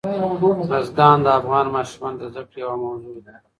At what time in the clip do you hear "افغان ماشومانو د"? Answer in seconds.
1.39-2.23